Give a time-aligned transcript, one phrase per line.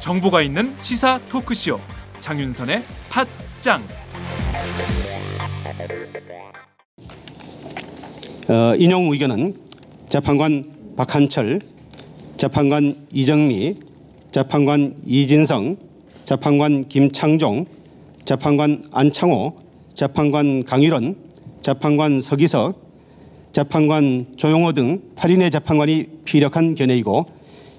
[0.00, 1.78] 정보가 있는 시사 토크쇼
[2.20, 3.82] 장윤선의 팟짱.
[8.48, 9.54] 어, 인용 의견은
[10.08, 10.64] 재판관
[10.96, 11.60] 박한철,
[12.38, 13.74] 재판관 이정미,
[14.30, 15.87] 재판관 이진성,
[16.28, 17.64] 재판관 김창종,
[18.26, 19.54] 재판관 안창호,
[19.94, 21.16] 재판관 강일원,
[21.62, 22.78] 재판관 서기석,
[23.54, 27.24] 재판관 조용호 등 8인의 재판관이 피력한 견해이고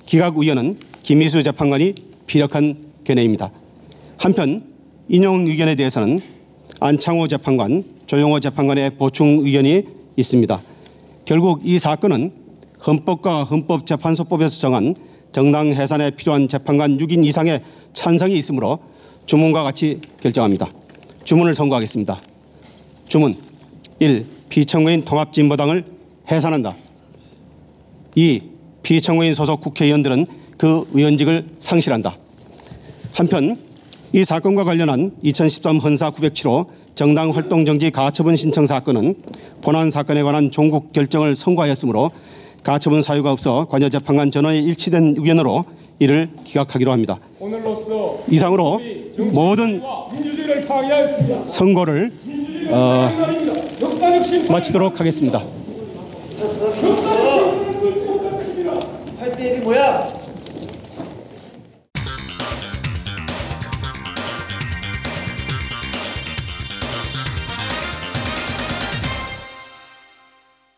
[0.07, 0.73] 기각 의원은
[1.03, 1.93] 김희수 재판관이
[2.25, 3.51] 피력한 견해입니다.
[4.17, 4.59] 한편
[5.09, 6.17] 인용 의견에 대해서는
[6.79, 9.83] 안창호 재판관, 조용호 재판관의 보충 의견이
[10.17, 10.59] 있습니다.
[11.25, 12.31] 결국 이 사건은
[12.87, 14.95] 헌법과 헌법재판소법에서 정한
[15.31, 17.61] 정당 해산에 필요한 재판관 6인 이상의
[17.99, 18.79] 찬성이 있으므로
[19.25, 20.69] 주문과 같이 결정합니다.
[21.25, 22.17] 주문을 선고하겠습니다.
[23.09, 23.35] 주문
[23.99, 24.25] 1.
[24.47, 25.83] 피청구인 통합진보당을
[26.31, 26.73] 해산한다.
[28.15, 28.41] 2.
[28.83, 30.25] 피청구인 소속 국회의원들은
[30.57, 32.15] 그 의원직을 상실한다.
[33.15, 33.57] 한편
[34.13, 39.15] 이 사건과 관련한 2013 헌사 907호 정당 활동 정지 가처분 신청 사건은
[39.61, 42.11] 본안 사건에 관한 종국 결정을 선고하였으므로
[42.63, 45.65] 가처분 사유가 없어 관여 재판관 전원의 일치된 의견으로
[45.99, 47.19] 이를 기각하기로 합니다.
[48.29, 48.79] 이상으로
[49.33, 49.81] 모든
[50.13, 51.45] 민주주의를 파괴하였습니다.
[51.45, 52.11] 선고를
[52.71, 53.09] 어,
[54.49, 55.41] 마치도록 하겠습니다.
[59.19, 60.07] 할때 일이 뭐야?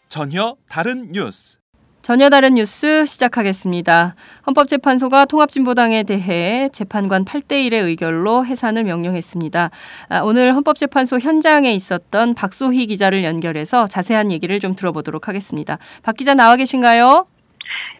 [0.09, 1.60] 전혀 다른 뉴스
[2.01, 4.15] 전혀 다른 뉴스 시작하겠습니다.
[4.47, 9.69] 헌법재판소가 통합진보당에 대해 재판관 8대1의 의결로 해산을 명령했습니다.
[10.09, 15.77] 아, 오늘 헌법재판소 현장에 있었던 박소희 기자를 연결해서 자세한 얘기를 좀 들어보도록 하겠습니다.
[16.01, 17.27] 박 기자 나와 계신가요?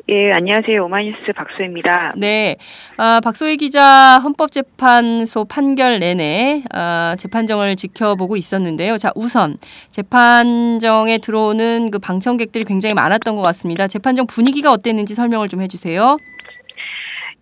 [0.10, 0.84] 예, 안녕하세요.
[0.84, 2.16] 오마이뉴스 박소입니다.
[2.18, 2.58] 네.
[2.98, 8.98] 아, 박소희 기자 헌법재판소 판결 내내 아, 재판정을 지켜보고 있었는데요.
[8.98, 9.58] 자, 우선
[9.90, 13.88] 재판정에 들어오는 그 방청객들이 굉장히 많았던 것 같습니다.
[13.88, 16.18] 재판정 분위기가 어땠는지 설명을 좀 해주세요.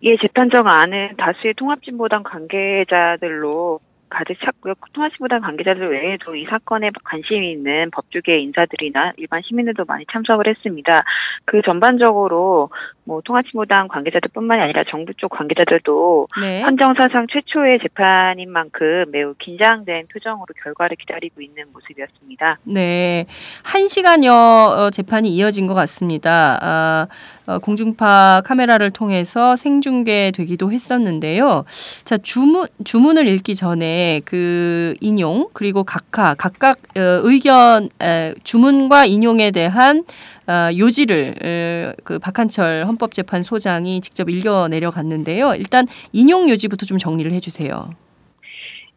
[0.02, 4.74] 예, 재판정 안은 다수의 통합진보당 관계자들로 가득 찼고요.
[4.92, 11.00] 통합진보당 관계자들 외에도 이 사건에 관심이 있는 법조계 인사들이나 일반 시민들도 많이 참석을 했습니다.
[11.46, 12.70] 그 전반적으로
[13.10, 16.62] 뭐 통합진보당 관계자들뿐만이 아니라 정부 쪽 관계자들도 네.
[16.62, 22.58] 헌정사상 최초의 재판인 만큼 매우 긴장된 표정으로 결과를 기다리고 있는 모습이었습니다.
[22.62, 23.26] 네.
[23.64, 26.58] 한 시간여 어, 재판이 이어진 것 같습니다.
[26.62, 27.06] 아,
[27.46, 31.64] 어, 공중파 카메라를 통해서 생중계되기도 했었는데요.
[32.04, 39.50] 자, 주문, 주문을 읽기 전에 그 인용, 그리고 각하, 각각 어, 의견, 에, 주문과 인용에
[39.50, 40.04] 대한
[40.39, 40.39] 어,
[40.76, 45.54] 요지를 에, 그 박한철 헌법재판소장이 직접 읽어 내려갔는데요.
[45.54, 47.90] 일단 인용 요지부터 좀 정리를 해주세요.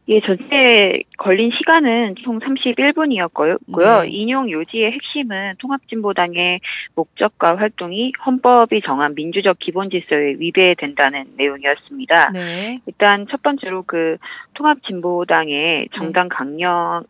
[0.09, 4.01] 예, 전체 걸린 시간은 총 31분이었고요.
[4.01, 4.09] 네.
[4.09, 6.59] 인용 요지의 핵심은 통합진보당의
[6.95, 12.31] 목적과 활동이 헌법이 정한 민주적 기본 질서에 위배된다는 내용이었습니다.
[12.33, 12.79] 네.
[12.85, 14.17] 일단 첫 번째로 그
[14.55, 17.05] 통합진보당의 정당 강령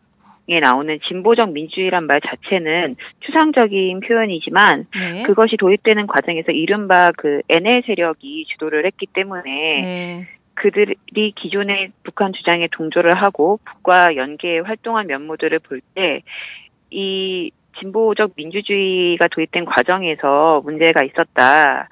[0.46, 5.22] 에 나오는 진보적 민주주의란 말 자체는 추상적인 표현이지만 네.
[5.22, 9.42] 그것이 도입되는 과정에서 이른바 그 NL 세력이 주도를 했기 때문에
[9.80, 10.28] 네.
[10.52, 16.22] 그들이 기존의 북한 주장에 동조를 하고 북과 연계 활동한 면모들을 볼 때
[16.90, 17.50] 이
[17.80, 21.88] 진보적 민주주의가 도입된 과정에서 문제가 있었다.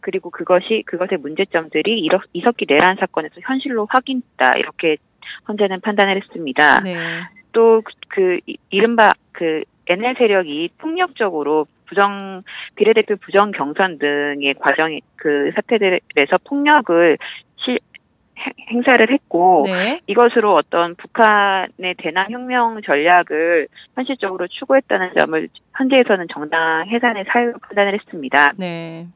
[0.00, 4.52] 그리고 그것이 그것의 문제점들이 이러- 이석기 내란 사건에서 현실로 확인됐다.
[4.58, 4.98] 이렇게
[5.48, 6.78] 헌재는 판단을 했습니다.
[6.84, 6.94] 네.
[7.56, 8.38] 또 그
[8.70, 12.42] 이른바 그 NL 세력이 폭력적으로 부정
[12.74, 17.18] 비례대표 부정 경선 등의 과정 그 사태들에서 폭력을
[17.55, 17.55] 실,
[18.46, 20.00] 행- 행사를 했고 네.
[20.06, 28.52] 이것으로 어떤 북한의 대남 혁명 전략을 현실적으로 추구했다는 점을 현재에서는 정당 해산의 사유로 판단을 했습니다.
[28.56, 29.06] 네.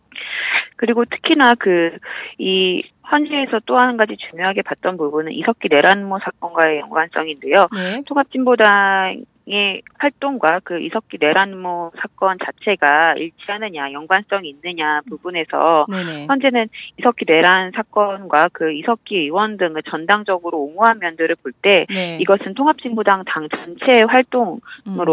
[0.76, 7.54] 그리고 특히나 그이 헌재에서 또 한 가지 중요하게 봤던 부분은 이석기 내란모 사건과의 연관성인데요.
[7.76, 8.02] 네.
[8.06, 16.26] 통합진보당 의 활동과 그 이석기 내란모 사건 자체가 일치하느냐, 연관성이 있느냐 부분에서 네네.
[16.26, 22.18] 현재는 이석기 내란 사건과 그 이석기 의원 등을 전당적으로 옹호한 면들을 볼때 네.
[22.20, 24.60] 이것은 통합진보당 당 전체의 활동으로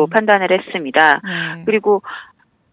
[0.04, 0.10] 음.
[0.10, 1.22] 판단을 했습니다.
[1.24, 1.64] 네.
[1.66, 2.02] 그리고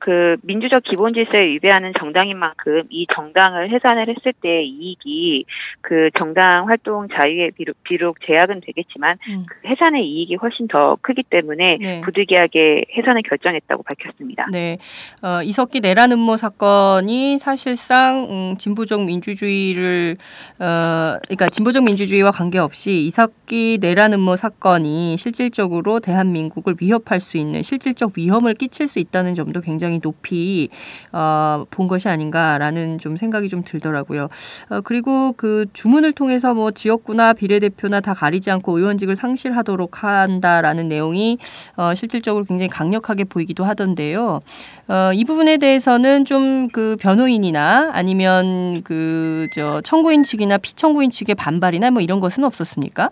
[0.05, 5.47] 그 민주적 기본 질서에 위배하는 정당인 만큼 이 정당을 해산을 했을 때 이익이
[5.81, 9.47] 그 정당 활동 자유에 비록, 비록 제약은 되겠지만 음.
[9.49, 12.01] 그 해산의 이익이 훨씬 더 크기 때문에 네.
[12.03, 14.45] 부득이하게 해산을 결정했다고 밝혔습니다.
[14.53, 14.77] 네,
[15.23, 20.19] 어, 이석기 내란 음모 사건이 사실상 음, 진보적 민주주의를
[20.61, 28.13] 어, 그러니까 진보적 민주주의와 관계없이 이석기 내란 음모 사건이 실질적으로 대한민국을 위협할 수 있는 실질적
[28.19, 30.69] 위험을 끼칠 수 있다는 점도 굉장히 높이
[31.13, 34.29] 어, 본 것이 아닌가라는 좀 생각이 좀 들더라고요.
[34.71, 41.39] 어, 그리고 그 주문을 통해서 뭐 지역구나 비례대표나 다 가리지 않고 의원직을 상실하도록 한다라는 내용이
[41.77, 44.41] 어, 실질적으로 굉장히 강력하게 보이기도 하던데요.
[44.89, 51.91] 어, 이 부분에 대해서는 좀 그 변호인이나 아니면 그 저 청구인 측이나 피청구인 측의 반발이나
[51.91, 53.11] 뭐 이런 것은 없었습니까?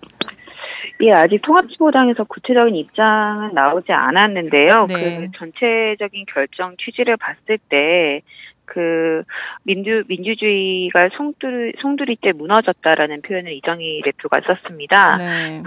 [1.03, 4.87] 예, 아직 통합진보당에서 구체적인 입장은 나오지 않았는데요.
[4.89, 4.95] 네.
[5.21, 8.23] 그 전체적인 결정 취지를 봤을 때,
[8.65, 9.23] 그
[9.65, 15.17] 민주 민주주의가 송두리 송두리째 무너졌다라는 표현을 이정희 대표가 썼습니다.
[15.19, 15.63] 네.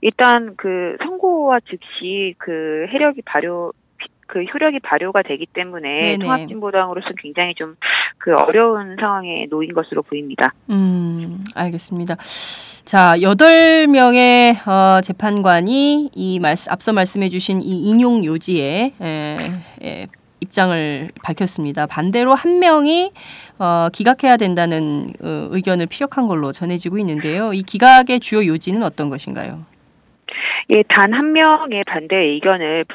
[0.00, 3.72] 일단 그 선고와 즉시 그 해력이 발효
[4.26, 6.18] 그 효력이 발효가 되기 때문에 네네.
[6.18, 7.76] 통합진보당으로서 굉장히 좀
[8.18, 10.52] 그 어려운 상황에 놓인 것으로 보입니다.
[10.70, 12.16] 음, 알겠습니다.
[12.88, 19.52] 자, 여덟 명의 어, 재판관이 이 말, 앞서 말씀해 주신 이 인용 요지에 에,
[19.82, 20.06] 에,
[20.40, 21.84] 입장을 밝혔습니다.
[21.84, 23.12] 반대로 한 명이
[23.58, 27.52] 어, 기각해야 된다는 어, 의견을 피력한 걸로 전해지고 있는데요.
[27.52, 29.66] 이 기각의 주요 요지는 어떤 것인가요?
[30.74, 32.86] 예, 단 한 명의 반대 의견을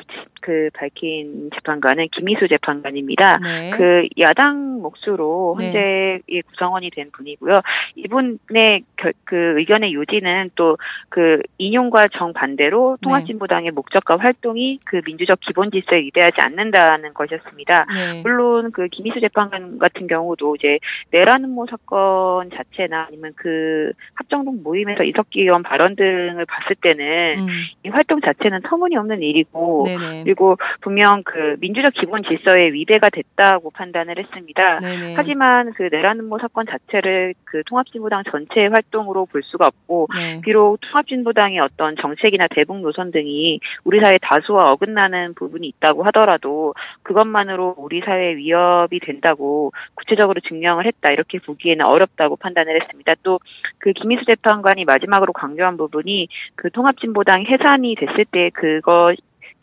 [0.44, 3.38] 그 밝힌 재판관은 김희수 재판관입니다.
[3.38, 3.72] 네.
[3.78, 5.66] 그 야당 몫으로 네.
[5.68, 7.56] 현재 이 구성원이 된 분이고요.
[7.95, 10.75] 이분의 결- 그 의견의 요지는 또
[11.10, 17.86] 그 인용과 정반대로 통합진보당의 목적과 활동이 그 민주적 기본 질서에 위배하지 않는다는 것이었습니다.
[17.94, 18.22] 네.
[18.24, 20.80] 물론 그 김희수 재판관 같은 경우도 이제
[21.12, 27.48] 내란 음모 사건 자체나 아니면 그 합정동 모임에서 이석기 의원 발언 등을 봤을 때는 음,
[27.86, 30.24] 이 활동 자체는 터무니없는 일이고 네네.
[30.33, 34.80] 그리고 분명 그 민주적 기본 질서에 위배가 됐다고 판단을 했습니다.
[34.80, 35.13] 네네.
[35.15, 40.41] 하지만 그 내란 음모 사건 자체를 그 통합진보당 전체의 활동으로 볼 수가 없고 네.
[40.44, 47.75] 비록 통합진보당의 어떤 정책이나 대북 노선 등이 우리 사회 다수와 어긋나는 부분이 있다고 하더라도 그것만으로
[47.77, 53.13] 우리 사회에 위협이 된다고 구체적으로 증명을 했다 이렇게 보기에는 어렵다고 판단을 했습니다.
[53.21, 53.39] 또
[53.83, 59.15] 그 김희수 재판관이 마지막으로 강조한 부분이 그 통합진보당 해산이 됐을 때 그것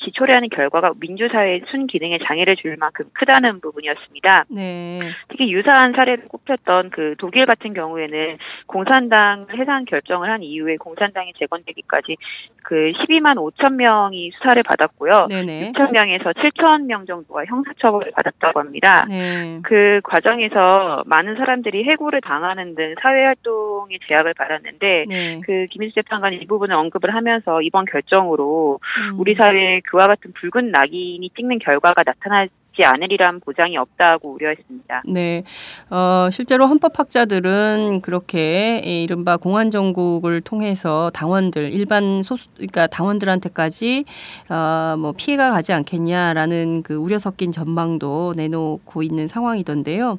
[0.07, 4.45] 이 초래하는 결과가 민주사회의 순기능에 장애를 줄 만큼 크다는 부분이었습니다.
[4.51, 5.01] 네.
[5.29, 12.17] 특히 유사한 사례를 꼽혔던 그 독일 같은 경우에는 공산당 해산 결정을 한 이후에 공산당이 재건되기까지
[12.65, 15.27] 그 12만 5천 명이 수사를 받았고요.
[15.29, 15.73] 네네.
[15.73, 19.05] 6천 명에서 7천 명 정도가 형사처벌을 받았다고 합니다.
[19.09, 19.61] 네.
[19.63, 25.41] 그 과정에서 많은 사람들이 해고를 당하는 등 사회활동에 제약을 받았는데 네.
[25.45, 29.21] 그 김일수 재판관이 이 부분을 언급을 하면서 이번 결정으로 음.
[29.21, 32.53] 우리 사회에 그와 같은 붉은 낙인이 찍는 결과가 나타나지
[32.85, 35.03] 않으리란 보장이 없다고 우려했습니다.
[35.09, 35.43] 네,
[35.91, 44.05] 어, 실제로 헌법학자들은 그렇게 이 이른바 공안정국을 통해서 당원들 일반 소수 그러니까 당원들한테까지
[44.49, 50.19] 어, 뭐 피해가 가지 않겠냐라는 그 우려 섞인 전망도 내놓고 있는 상황이던데요.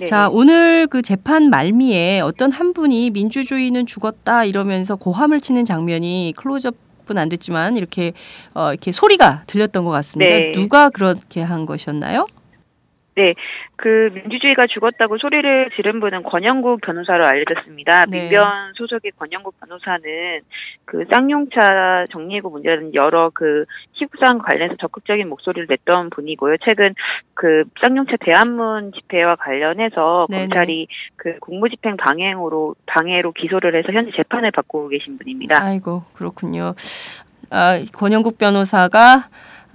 [0.00, 0.04] 네.
[0.06, 6.85] 자, 오늘 그 재판 말미에 어떤 한 분이 민주주의는 죽었다 이러면서 고함을 치는 장면이 클로즈업
[7.10, 8.12] 은 안 됐지만 이렇게
[8.54, 10.30] 어 이렇게 소리가 들렸던 것 같습니다.
[10.38, 10.52] 네.
[10.52, 12.26] 누가 그렇게 한 것이었나요?
[13.76, 18.04] 그 민주주의가 죽었다고 소리를 지른 분은 권영국 변호사로 알려졌습니다.
[18.06, 18.28] 네.
[18.28, 18.44] 민변
[18.74, 20.40] 소속의 권영국 변호사는
[20.84, 26.56] 그 쌍용차 정리해고 문제라든지 여러 그 희구사항 관련해서 적극적인 목소리를 냈던 분이고요.
[26.64, 26.94] 최근
[27.34, 30.42] 그 쌍용차 대한문 집회와 관련해서 네네.
[30.42, 35.62] 검찰이 그 공무집행 방해로 방해로 기소를 해서 현재 재판을 받고 계신 분입니다.
[35.62, 36.74] 아이고 그렇군요.
[37.50, 39.28] 아, 권영국 변호사가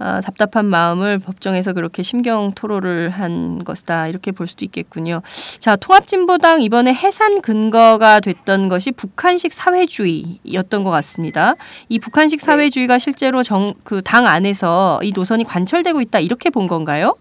[0.04, 5.22] 아, 답답한 마음을 법정에서 그렇게 심경 토로를 한 것이다 이렇게 볼 수도 있겠군요.
[5.60, 11.54] 자 통합진보당 이번에 해산 근거가 됐던 것이 북한식 사회주의였던 것 같습니다.
[11.88, 12.44] 이 북한식 네.
[12.46, 17.14] 사회주의가 실제로 정 그 당 안에서 이 노선이 관철되고 있다 이렇게 본 건가요?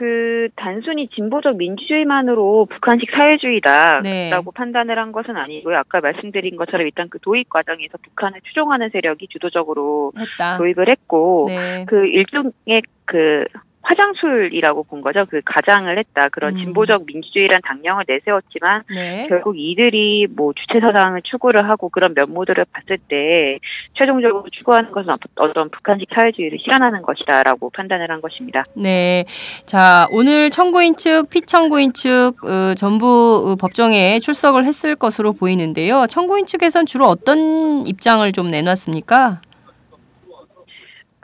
[0.00, 4.32] 그 단순히 진보적 민주주의만으로 북한식 사회주의다라고 네.
[4.54, 5.76] 판단을 한 것은 아니고요.
[5.76, 10.56] 아까 말씀드린 것처럼 일단 그 도입 과정에서 북한을 추종하는 세력이 주도적으로 했다.
[10.56, 11.84] 도입을 했고 네.
[11.86, 13.44] 그 일종의 그
[13.90, 15.26] 화장술이라고 본 거죠.
[15.28, 16.28] 그 가장을 했다.
[16.30, 16.64] 그런 음.
[16.64, 19.26] 진보적 민주주의란 당령을 내세웠지만 네.
[19.28, 23.58] 결국 이들이 뭐 주체 사상을 추구를 하고 그런 면모들을 봤을 때
[23.94, 28.64] 최종적으로 추구하는 것은 어떤 북한식 사회주의를 실현하는 것이다라고 판단을 한 것입니다.
[28.74, 29.24] 네.
[29.66, 36.06] 자, 오늘 청구인 측, 피청구인 측 어, 전부 어, 법정에 출석을 했을 것으로 보이는데요.
[36.08, 39.40] 청구인 측에선 주로 어떤 입장을 좀 내놨습니까?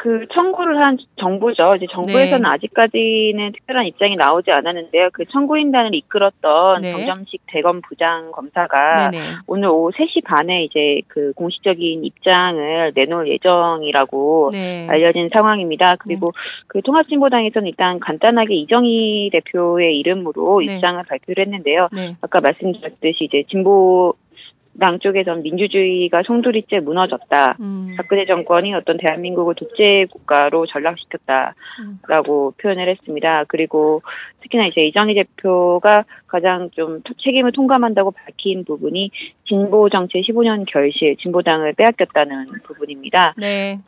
[0.06, 1.74] 그 청구를 한 정부죠.
[1.74, 2.48] 이제 정부에서는 네.
[2.48, 5.08] 아직까지는 특별한 입장이 나오지 않았는데요.
[5.12, 6.92] 그 청구인단을 이끌었던 네.
[6.92, 9.24] 정점식 대검 부장 검사가 네네.
[9.48, 14.86] 오늘 오후 3시 반에 이제 그 공식적인 입장을 내놓을 예정이라고 네.
[14.88, 15.96] 알려진 상황입니다.
[15.98, 16.30] 그리고
[16.68, 20.76] 그 통합진보당에서는 일단 간단하게 이정희 대표의 이름으로 네.
[20.76, 21.88] 입장을 발표를 했는데요.
[21.92, 22.14] 네.
[22.20, 24.14] 아까 말씀드렸듯이 이제 진보
[24.78, 27.56] 당 쪽에선 민주주의가 송두리째 무너졌다.
[27.60, 27.94] 음.
[27.96, 33.44] 박근혜 정권이 어떤 대한민국을 독재 국가로 전락시켰다라고 표현을 했습니다.
[33.48, 34.02] 그리고
[34.42, 39.10] 특히나 이제 이정희 대표가 가장 좀 책임을 통감한다고 밝힌 부분이
[39.46, 43.34] 진보 정치 15년 결실, 진보당을 빼앗겼다는 부분입니다.
[43.36, 43.78] 네.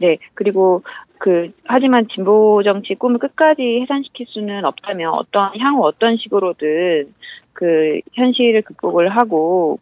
[0.00, 0.82] 네, 그리고
[1.18, 7.12] 그 하지만 진보 정치 꿈을 끝까지 해산시킬 수는 없다면 어떤 향후 어떤 식으로든
[7.58, 9.80] 그 현실을 극복을 하고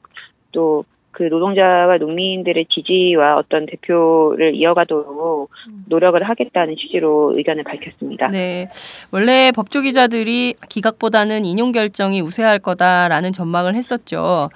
[0.52, 0.84] 또
[1.16, 5.50] 그 노동자와 농민들의 지지와 어떤 대표를 이어가도록
[5.86, 8.28] 노력을 하겠다는 취지로 의견을 밝혔습니다.
[8.28, 8.68] 네.
[9.10, 14.50] 원래 법조 기자들이 기각보다는 인용 결정이 우세할 거다라는 전망을 했었죠.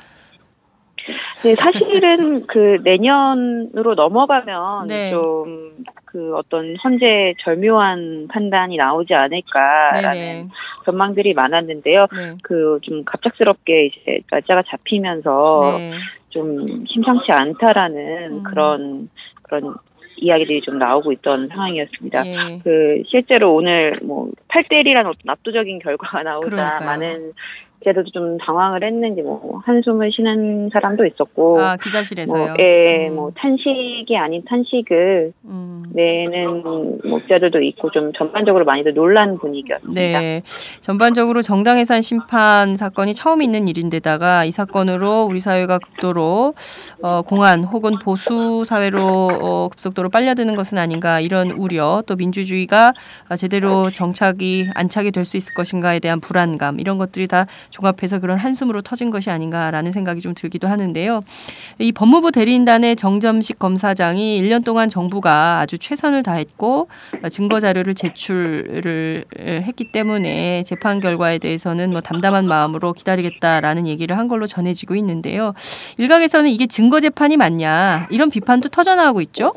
[1.43, 5.11] 네, 사실은 그 내년으로 넘어가면 네.
[5.11, 10.49] 좀그 어떤 현재 절묘한 판단이 나오지 않을까라는 네네.
[10.85, 12.07] 전망들이 많았는데요.
[12.15, 12.37] 네.
[12.43, 15.93] 그좀 갑작스럽게 이제 날짜가 잡히면서 네.
[16.31, 18.43] 좀 심상치 않다라는 음.
[18.43, 19.09] 그런
[19.43, 19.75] 그런
[20.17, 22.27] 이야기들이 좀 나오고 있던 상황이었습니다.
[22.27, 22.61] 예.
[22.63, 26.87] 그 실제로 오늘 뭐 8대 1이라는 어떤 압도적인 결과가 나오자 그러니까요.
[26.87, 27.33] 많은
[27.81, 32.47] 기자들도 좀 당황을 했는지 뭐 한숨을 쉬는 사람도 있었고 아, 기자실에서요.
[32.47, 33.15] 뭐, 예, 음.
[33.17, 35.85] 뭐 탄식이 아닌 탄식을 음.
[35.93, 40.01] 내는 뭐 기자들도 있고 좀 전반적으로 많이들 놀란 분위기였습니다.
[40.01, 40.43] 네.
[40.81, 46.55] 전반적으로 정당 해산 심판 사건이 처음 있는 일인데다가 이 사건으로 우리 사회가 극도로
[47.03, 49.01] 어, 공안 혹은 보수 사회로
[49.41, 52.93] 어, 급속도로 빨려드는 것은 아닌가 이런 우려 또 민주주의가
[53.31, 58.37] 어, 제대로 정착이 안착이 될 수 있을 것인가에 대한 불안감 이런 것들이 다 종합해서 그런
[58.39, 61.23] 한숨으로 터진 것이 아닌가라는 생각이 좀 들기도 하는데요.
[61.79, 66.89] 이 법무부 대리인단의 정점식 검사장이 1년 동안 정부가 아주 최선을 다했고
[67.23, 74.29] 어, 증거 자료를 제출을 했기 때문에 재판 결과에 대해서는 뭐 담담한 마음으로 기다리겠다라는 얘기를 한
[74.29, 75.55] 걸로 전해지고 있는데요.
[75.99, 79.55] 일각에서는 이게 증거 재판이 맞냐 이런 비판도 터져 나오고 있죠.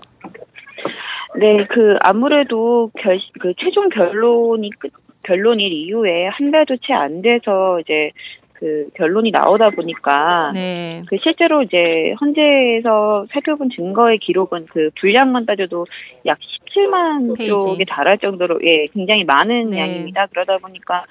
[1.35, 4.91] 네, 그 아무래도 결, 그 최종 결론이 끝
[5.23, 8.11] 결론일 이후에 한 달도 채 안 돼서 이제
[8.53, 11.03] 그 결론이 나오다 보니까 네.
[11.09, 15.85] 그 실제로 이제 헌재에서 살펴본 증거의 기록은 그 분량만 따져도
[16.25, 17.49] 약 17만 페이지.
[17.49, 19.79] 쪽에 달할 정도로 예 굉장히 많은 네.
[19.79, 20.27] 양입니다.
[20.27, 21.05] 그러다 보니까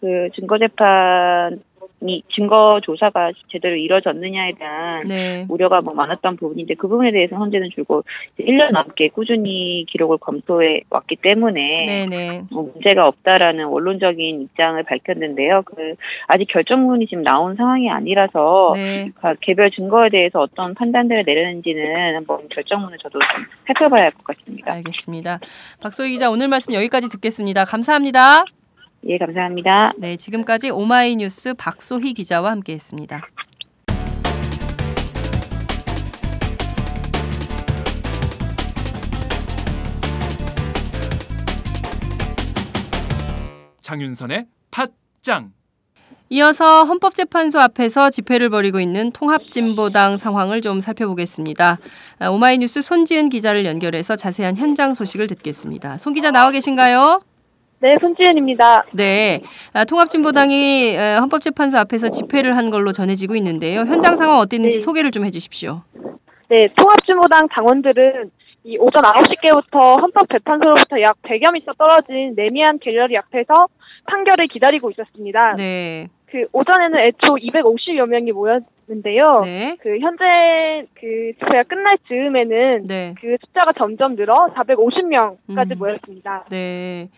[0.00, 1.60] 그 증거 재판
[2.02, 5.46] 이 증거 조사가 제대로 이루어졌느냐에 대한 네.
[5.48, 8.04] 우려가 뭐 많았던 부분인데 그 부분에 대해서 헌재는 줄곧
[8.38, 12.42] 1년 넘게 꾸준히 기록을 검토해 왔기 때문에 네, 네.
[12.50, 15.62] 뭐 문제가 없다라는 원론적인 입장을 밝혔는데요.
[15.64, 15.94] 그
[16.26, 19.10] 아직 결정문이 지금 나온 상황이 아니라서 네.
[19.14, 24.72] 각 개별 증거에 대해서 어떤 판단들을 내렸는지는 한번 결정문을 저도 좀 살펴봐야 할 것 같습니다.
[24.72, 25.40] 알겠습니다.
[25.82, 27.64] 박소희 기자 오늘 말씀 여기까지 듣겠습니다.
[27.64, 28.44] 감사합니다.
[29.04, 29.92] 예, 감사합니다.
[29.98, 33.22] 네, 지금까지 오마이뉴스 박소희 기자와 함께했습니다.
[43.80, 45.52] 장윤선의 팟짱
[46.28, 51.78] 이어서 헌법재판소 앞에서 집회를 벌이고 있는 통합진보당 상황을 좀 살펴보겠습니다.
[52.18, 55.98] 아, 오마이뉴스 손지은 기자를 연결해서 자세한 현장 소식을 듣겠습니다.
[55.98, 57.20] 손 기자 나와 계신가요?
[57.78, 58.86] 네, 손지은입니다.
[58.94, 59.42] 네,
[59.74, 63.80] 아, 통합진보당이 에, 헌법재판소 앞에서 집회를 한 걸로 전해지고 있는데요.
[63.80, 64.80] 현장 상황 어땠는지 네.
[64.80, 65.82] 소개를 좀 해주십시오.
[66.48, 68.30] 네, 통합진보당 당원들은
[68.64, 73.54] 이 오전 9시께부터 헌법재판소로부터 약 100여 미터 떨어진 레미안 갤러리 앞에서
[74.06, 75.54] 판결을 기다리고 있었습니다.
[75.56, 79.26] 네, 그 오전에는 애초 250여 명이 모였는데요.
[79.44, 85.78] 네, 그 현재 그 집회가 끝날 즈음에는 네, 그 숫자가 점점 늘어 450명까지 음.
[85.78, 86.44] 모였습니다.
[86.50, 87.08] 네.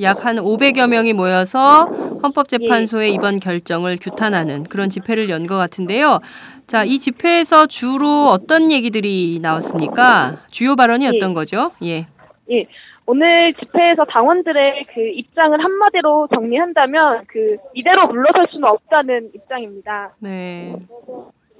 [0.00, 1.86] 약 한 500여 명이 모여서
[2.22, 6.18] 헌법재판소의 이번 결정을 규탄하는 그런 집회를 연 것 같은데요.
[6.66, 10.38] 자, 이 집회에서 주로 어떤 얘기들이 나왔습니까?
[10.50, 11.08] 주요 발언이 예.
[11.08, 11.70] 어떤 거죠?
[11.82, 12.06] 예.
[12.50, 12.66] 예.
[13.06, 20.12] 오늘 집회에서 당원들의 그 입장을 한마디로 정리한다면 그 이대로 물러설 수는 없다는 입장입니다.
[20.18, 20.74] 네.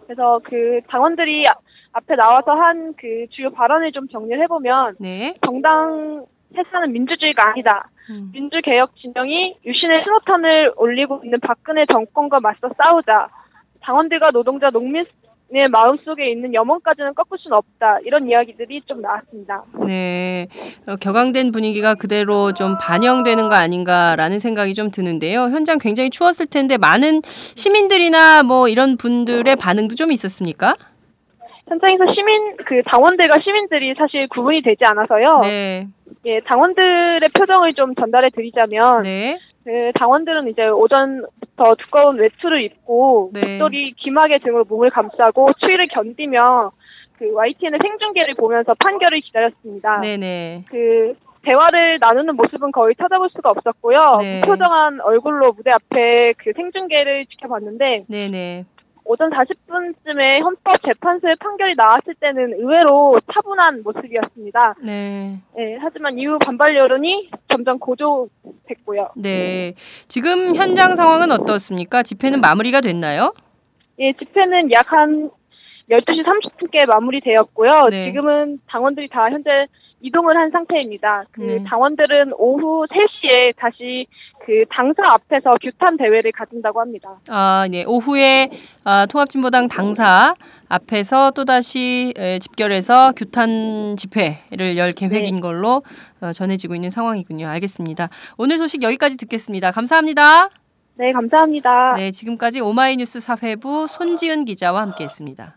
[0.05, 1.55] 그래서 그 당원들이 아-
[1.93, 5.35] 앞에 나와서 한 그 주요 발언을 좀 정리를 해보면 네.
[5.47, 7.89] 정당 해산은 민주주의가 아니다.
[8.11, 8.31] 음.
[8.33, 13.29] 민주개혁 진영이 유신의 신호탄을 올리고 있는 박근혜 정권과 맞서 싸우자.
[13.83, 17.99] 당원들과 노동자, 농민의 마음속에 있는 염원까지는 꺾을 수는 없다.
[18.05, 19.63] 이런 이야기들이 좀 나왔습니다.
[19.87, 20.47] 네.
[20.87, 25.43] 어, 격앙된 분위기가 그대로 좀 반영되는 거 아닌가라는 생각이 좀 드는데요.
[25.45, 30.75] 현장 굉장히 추웠을 텐데 많은 시민들이나 뭐 이런 분들의 반응도 좀 있었습니까?
[31.69, 35.41] 현장에서 시민, 그 당원들과 시민들이 사실 구분이 되지 않아서요.
[35.43, 35.87] 네.
[36.29, 39.39] 예, 당원들의 표정을 좀 전달해 드리자면, 네.
[39.65, 43.59] 그 당원들은 이제 오전부터 두꺼운 외투를 입고 네.
[43.59, 46.71] 목도리 기막의 등으로 몸을 감싸고 추위를 견디며
[47.19, 50.01] 그 YTN의 생중계를 보면서 판결을 기다렸습니다.
[50.01, 50.65] 네네.
[50.69, 54.17] 그 대화를 나누는 모습은 거의 찾아볼 수가 없었고요.
[54.21, 54.41] 네.
[54.41, 58.65] 무표정한 얼굴로 무대 앞에 그 생중계를 지켜봤는데 네네.
[59.09, 64.75] 오전 40분쯤에 헌법 재판소의 판결이 나왔을 때는 의외로 차분한 모습이었습니다.
[64.85, 65.39] 네.
[65.59, 69.09] 예, 하지만 이후 반발 여론이 점점 고조됐고요.
[69.17, 69.73] 네.
[70.09, 72.03] 지금 현장 상황은 어떻습니까?
[72.03, 73.33] 집회는 마무리가 됐나요?
[73.99, 75.31] 예, 집회는 약 한
[75.91, 77.89] 12시 30분께 마무리되었고요.
[77.91, 78.05] 네.
[78.07, 79.51] 지금은 당원들이 다 현재
[80.01, 81.25] 이동을 한 상태입니다.
[81.33, 81.65] 그 네.
[81.65, 84.07] 당원들은 오후 3시에 다시
[84.45, 87.19] 그 당사 앞에서 규탄 대회를 가진다고 합니다.
[87.29, 87.85] 아, 네.
[87.85, 88.51] 오후에
[88.85, 90.35] 아, 통합진보당 당사
[90.69, 95.83] 앞에서 또다시 에, 집결해서 규탄 집회를 열 계획인 걸로
[96.21, 97.49] 어, 전해지고 있는 상황이군요.
[97.49, 98.09] 알겠습니다.
[98.37, 99.73] 오늘 소식 여기까지 듣겠습니다.
[99.73, 100.49] 감사합니다.
[100.97, 101.95] 네, 감사합니다.
[101.97, 105.55] 네, 지금까지 오마이뉴스 사회부 손지은 기자와 함께했습니다.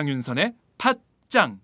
[0.00, 1.58] 장윤선의 팟짱.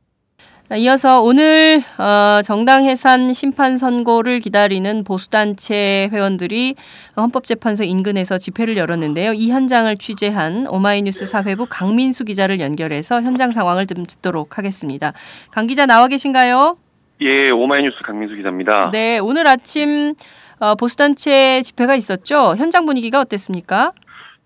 [0.69, 6.75] 자, 이어서 오늘 어, 정당 해산 심판 선고를 기다리는 보수단체 회원들이
[7.17, 9.32] 헌법재판소 인근에서 집회를 열었는데요.
[9.32, 15.13] 이 현장을 취재한 오마이뉴스 사회부 강민수 기자를 연결해서 현장 상황을 좀 듣도록 하겠습니다.
[15.52, 16.76] 강 기자 나와 계신가요?
[17.23, 18.91] 예, 오마이뉴스 강민수 기자입니다.
[18.93, 20.15] 네, 오늘 아침
[20.58, 22.56] 어, 보수단체 집회가 있었죠.
[22.56, 23.93] 현장 분위기가 어땠습니까?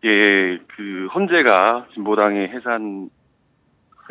[0.04, 3.08] 예, 그 헌재가 진보당의 해산을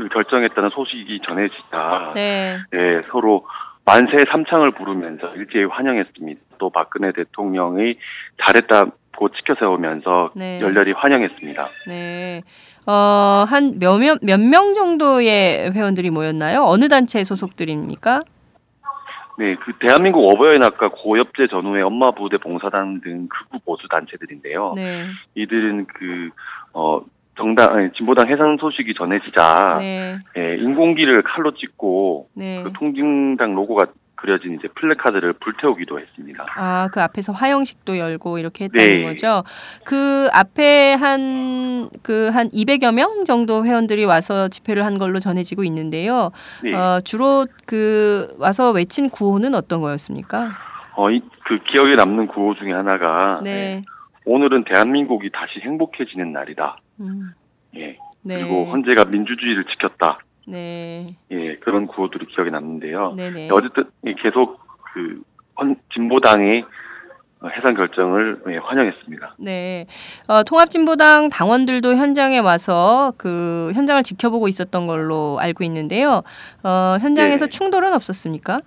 [0.08, 3.46] 결정했다는 소식이 전해지자 네, 예, 서로
[3.86, 6.42] 만세 삼창을 부르면서 일제히 환영했습니다.
[6.60, 7.98] 또 박근혜 대통령이
[8.46, 10.62] 잘했다고 치켜세우면서 네.
[10.62, 11.70] 열렬히 환영했습니다.
[11.88, 12.44] 네.
[12.88, 16.62] 어, 한 몇몇 몇명 정도의 회원들이 모였나요?
[16.64, 18.22] 어느 단체 소속들입니까?
[19.40, 24.74] 네, 그 대한민국 어버이연합과 고엽제 전후의 엄마 부대 봉사단 등 극우 보수 단체들인데요.
[24.76, 25.06] 네.
[25.36, 26.30] 이들은 그
[26.74, 27.02] 어,
[27.40, 30.18] 정당 아니, 진보당 해산 소식이 전해지자 네.
[30.38, 32.62] 예, 인공기를 칼로 찍고 네.
[32.64, 36.46] 그 통진당 로고가 그려진 이제 플래카드를 불태우기도 했습니다.
[36.58, 39.04] 아, 그 앞에서 화영식도 열고 이렇게 했다는 네.
[39.04, 39.44] 거죠.
[39.86, 46.32] 그 앞에 한 그 한 200여 명 정도 회원들이 와서 집회를 한 걸로 전해지고 있는데요.
[46.64, 46.74] 네.
[46.76, 50.50] 어, 주로 그 와서 외친 구호는 어떤 거였습니까?
[50.96, 53.84] 어, 이, 그 기억에 남는 구호 중에 하나가 네.
[54.26, 56.78] 오늘은 대한민국이 다시 행복해지는 날이다.
[57.00, 57.32] 음.
[57.76, 57.98] 예.
[58.22, 58.42] 네.
[58.42, 60.20] 그리고 헌재가 민주주의를 지켰다.
[60.48, 61.16] 네.
[61.32, 63.14] 예, 그런 구호들이 기억에 남는데요.
[63.16, 63.50] 네, 네.
[63.52, 64.60] 어쨌든 예, 계속
[64.94, 65.22] 그
[65.60, 66.66] 헌, 진보당의
[67.56, 69.36] 해산 결정을 예, 환영했습니다.
[69.40, 69.86] 네.
[70.28, 76.24] 어, 통합진보당 당원들도 현장에 와서 그 현장을 지켜보고 있었던 걸로 알고 있는데요.
[76.64, 77.50] 어, 현장에서 네.
[77.50, 78.60] 충돌은 없었습니까?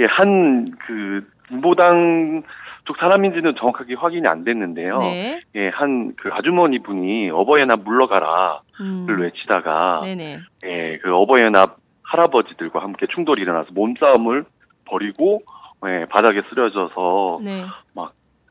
[0.00, 2.42] 예, 한 그 진보당
[2.86, 4.98] 쪽 사람인지는 정확하게 확인이 안 됐는데요.
[4.98, 5.40] 네.
[5.56, 9.06] 예, 한 그 아주머니 분이 어버이연합 물러가라를 음.
[9.20, 10.38] 외치다가 네네.
[10.64, 14.44] 예, 그 어버이연합 할아버지들과 함께 충돌이 일어나서 몸싸움을
[14.86, 15.42] 벌이고
[15.88, 17.64] 예, 바닥에 쓰러져서 네.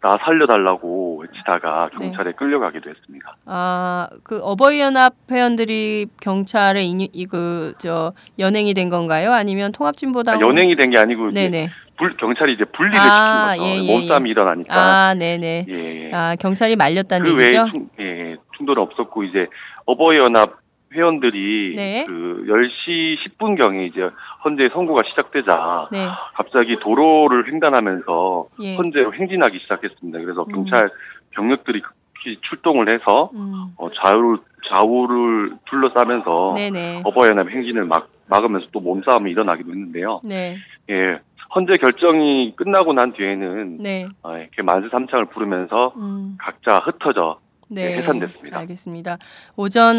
[0.01, 2.05] 나 살려달라고 외치다가 네.
[2.09, 3.37] 경찰에 끌려가기도 했습니다.
[3.45, 9.31] 아, 그 어버이연합 회원들이 경찰에 이그 저 연행이 된 건가요?
[9.33, 11.69] 아니면 통합진보당 아, 연행이 된 게 아니고 네네.
[11.97, 13.69] 불, 경찰이 이제 분리를 아, 시킨 거죠.
[13.69, 14.75] 예, 예, 몸싸움이 일어나니까.
[14.75, 15.65] 아, 네네.
[15.67, 16.09] 예, 예.
[16.13, 17.65] 아, 경찰이 말렸다는 그 외에 얘기죠?
[17.71, 19.47] 충, 예, 충돌은 없었고 이제
[19.85, 22.05] 어버이연합 회원들이 네.
[22.07, 24.09] 그 10시 10분경에 이제
[24.43, 26.07] 헌재 선고가 시작되자 네.
[26.35, 28.75] 갑자기 도로를 횡단하면서 예.
[28.75, 30.19] 헌재로 행진하기 시작했습니다.
[30.19, 30.53] 그래서 음.
[30.53, 30.89] 경찰
[31.31, 33.73] 병력들이 급히 출동을 해서 음.
[33.77, 34.37] 어, 좌우
[34.69, 37.01] 좌우를 둘러싸면서 네네.
[37.03, 40.21] 어버이연합 행진을 막 막으면서 또 몸싸움이 일어나기도 했는데요.
[40.23, 40.57] 네.
[40.89, 41.19] 예,
[41.55, 44.07] 헌재 결정이 끝나고 난 뒤에는 네.
[44.23, 46.37] 어, 이렇게 만세 삼창을 부르면서 음.
[46.39, 47.87] 각자 흩어져 네.
[47.87, 48.59] 네, 해산됐습니다.
[48.59, 49.17] 알겠습니다.
[49.55, 49.95] 오전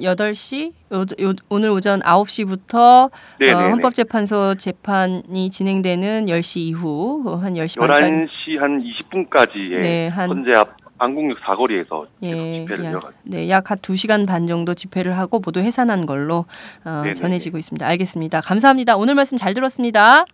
[0.00, 3.70] 8시, 오, 요- 오늘 오전 9시부터 네, 어, 네, 네.
[3.70, 10.50] 헌법재판소 재판이 진행되는 10시 이후 어, 한 10시 반까지 11시 한 20분까지의 네, 한 헌재
[10.58, 13.20] 앞 안국역 사거리에서 예, 집회를 약, 이어갔습니다.
[13.24, 16.46] 네, 약한 2시간 반 정도 집회를 하고 모두 해산한 걸로
[16.84, 17.12] 어, 네네네.
[17.14, 17.86] 전해지고 있습니다.
[17.86, 18.40] 알겠습니다.
[18.40, 18.96] 감사합니다.
[18.96, 20.24] 오늘 말씀 잘 들었습니다.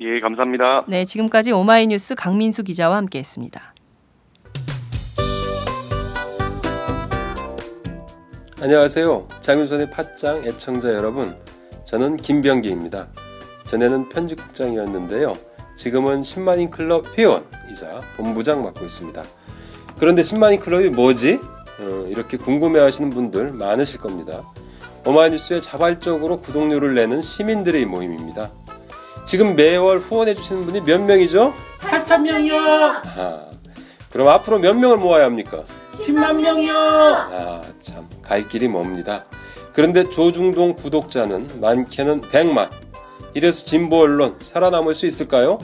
[0.00, 0.84] 예, 감사합니다.
[0.88, 3.74] 네, 지금까지 오마이뉴스 강민수 기자와 함께했습니다.
[8.62, 9.28] 안녕하세요.
[9.40, 11.36] 장윤선의 팟짱 애청자 여러분.
[11.84, 13.08] 저는 김병기입니다.
[13.64, 15.34] 전에는 편집국장이었는데요.
[15.76, 19.22] 지금은 10만인 클럽 회원이자 본부장 맡고 있습니다.
[19.98, 21.38] 그런데 10만인 클럽이 뭐지?
[21.80, 24.42] 어, 이렇게 궁금해 하시는 분들 많으실 겁니다.
[25.04, 28.48] 오마이뉴스에 자발적으로 구독료를 내는 시민들의 모임입니다.
[29.32, 31.54] 지금 매월 후원해 주시는 분이 몇 명이죠?
[31.80, 32.54] 8천 명이요.
[32.54, 33.46] 아,
[34.10, 35.64] 그럼 앞으로 몇 명을 모아야 합니까?
[36.04, 36.74] 10만 명이요.
[36.76, 39.24] 아, 참, 갈 길이 멉니다.
[39.72, 42.68] 그런데 조중동 구독자는 많게는 100만.
[43.32, 45.58] 이래서 진보 언론 살아남을 수 있을까요?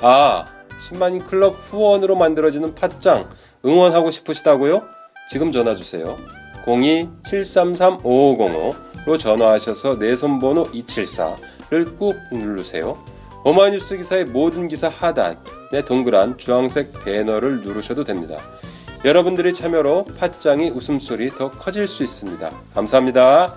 [0.00, 0.46] 아,
[0.88, 3.28] 10만인 클럽 후원으로 만들어지는 팟짱
[3.66, 4.84] 응원하고 싶으시다고요?
[5.28, 6.16] 지금 전화 주세요.
[6.64, 11.36] 02-733-5505로 전화하셔서 내 손번호 274
[11.70, 13.02] 를꾹 누르세요.
[13.44, 18.38] 오마이뉴스 기사의 모든 기사 하단에 동그란 주황색 배너를 누르셔도 됩니다.
[19.04, 22.50] 여러분들의 참여로 팟짱이 웃음소리 더 커질 수 있습니다.
[22.74, 23.56] 감사합니다.